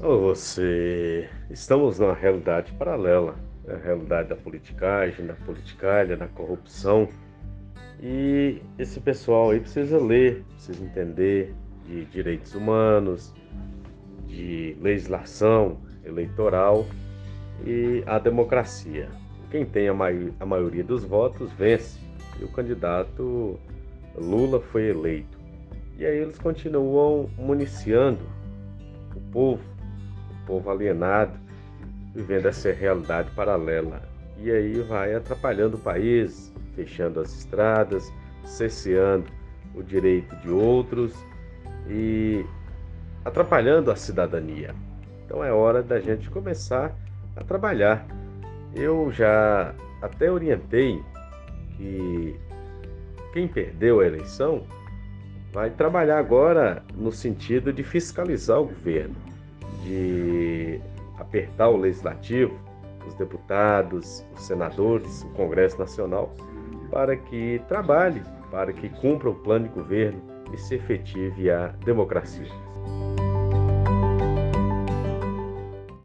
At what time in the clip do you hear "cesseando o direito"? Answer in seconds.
38.44-40.34